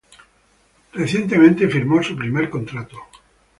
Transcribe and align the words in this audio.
Recientemente 0.93 1.67
firmó 1.69 2.01
su 2.01 2.15
primer 2.15 2.49
contrato. 2.49 2.97